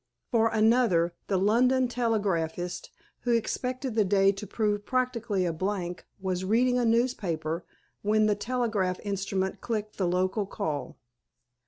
[0.31, 6.43] For another, the London telegraphist, who expected the day to prove practically a blank, was
[6.43, 7.65] reading a newspaper
[8.01, 10.97] when the telegraph instrument clicked the local call.